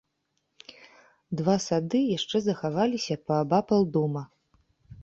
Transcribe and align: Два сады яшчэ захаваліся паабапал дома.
Два 1.41 1.55
сады 1.67 1.99
яшчэ 2.17 2.37
захаваліся 2.47 3.21
паабапал 3.29 3.81
дома. 3.99 4.27